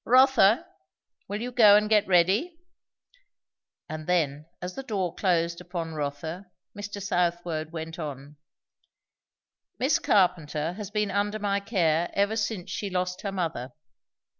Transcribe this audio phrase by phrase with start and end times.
[0.03, 0.65] Rotha,
[1.27, 2.57] will you go and get ready?"
[3.87, 6.99] and then as the door closed upon Rotha Mr.
[6.99, 8.37] Southwode went on.
[9.77, 13.73] "Miss Carpenter has been under my care ever since she lost her mother.